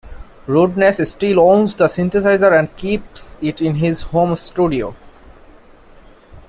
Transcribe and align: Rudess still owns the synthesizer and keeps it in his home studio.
Rudess 0.47 1.05
still 1.07 1.39
owns 1.39 1.75
the 1.75 1.85
synthesizer 1.85 2.57
and 2.57 2.75
keeps 2.75 3.37
it 3.39 3.61
in 3.61 3.75
his 3.75 4.01
home 4.01 4.35
studio. 4.35 4.95